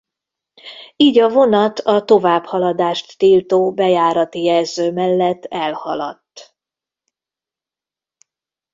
Így 0.95 1.19
a 1.19 1.29
vonat 1.29 1.79
a 1.79 2.03
továbbhaladást 2.05 3.17
tiltó 3.17 3.73
bejárati 3.73 4.43
jelző 4.43 4.91
mellett 4.91 5.45
elhaladt. 5.45 6.55